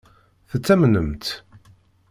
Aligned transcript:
Tettamnem-tt? 0.49 1.29